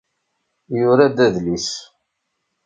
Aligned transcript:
Yura-d 0.79 1.17
adlis. 1.25 1.69